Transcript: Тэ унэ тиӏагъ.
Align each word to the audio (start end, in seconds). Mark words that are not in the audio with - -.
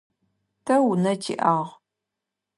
Тэ 0.65 0.75
унэ 0.89 1.13
тиӏагъ. 1.21 1.71